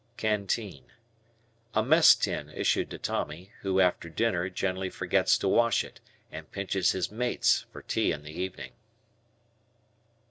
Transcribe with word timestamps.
Canteen. 0.17 0.85
A 1.75 1.83
mess 1.85 2.15
tin 2.15 2.49
issued 2.49 2.89
to 2.89 2.97
Tommy, 2.97 3.51
who, 3.61 3.79
after 3.79 4.09
dinner, 4.09 4.49
generally 4.49 4.89
forgets 4.89 5.37
to 5.37 5.47
wash 5.47 5.83
it, 5.83 5.99
and 6.31 6.51
pinches 6.51 6.93
his 6.93 7.11
mates 7.11 7.67
for 7.71 7.83
tea 7.83 8.11
in 8.11 8.23
the 8.23 8.31
evening. 8.33 8.71